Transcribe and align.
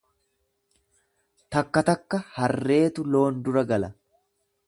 Takka 1.55 1.83
takka 1.91 2.21
harreetu 2.37 3.07
loon 3.17 3.39
dura 3.49 3.67
gala. 3.73 3.93